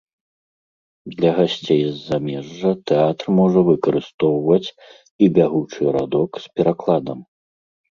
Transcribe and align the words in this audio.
Для 1.17 1.31
гасцей 1.39 1.81
з 1.89 1.93
замежжа 2.07 2.71
тэатр 2.93 3.25
можа 3.41 3.59
выкарыстоўваць 3.69 4.73
і 5.27 5.31
бягучы 5.39 5.81
радок 6.01 6.31
з 6.49 6.53
перакладам. 6.59 7.19